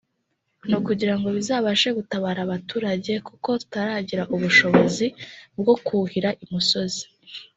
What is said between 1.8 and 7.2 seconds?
gutabara abaturage kuko tutaragira ubushobozi bwo kuhira i musozi»